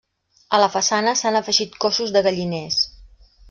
A 0.57 0.59
la 0.61 0.69
façana 0.75 1.13
s'han 1.21 1.39
afegit 1.41 1.77
cossos 1.87 2.17
de 2.19 2.25
galliners. 2.31 2.83